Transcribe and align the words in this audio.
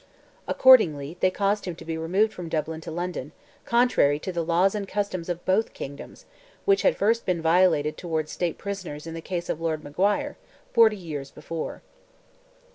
Accordingly, 0.47 1.17
they 1.19 1.29
caused 1.29 1.65
him 1.65 1.75
to 1.75 1.85
be 1.85 1.95
removed 1.95 2.33
from 2.33 2.49
Dublin 2.49 2.81
to 2.81 2.89
London, 2.89 3.33
contrary 3.65 4.17
to 4.21 4.31
the 4.31 4.43
laws 4.43 4.73
and 4.73 4.87
customs 4.87 5.29
of 5.29 5.45
both 5.45 5.75
Kingdoms, 5.75 6.25
which 6.65 6.81
had 6.81 6.97
first 6.97 7.23
been 7.23 7.39
violated 7.39 7.97
towards 7.97 8.31
state 8.31 8.57
prisoners 8.57 9.05
in 9.05 9.13
the 9.13 9.21
case 9.21 9.47
of 9.47 9.61
Lord 9.61 9.83
Maguire, 9.83 10.37
forty 10.73 10.97
years 10.97 11.29
before. 11.29 11.83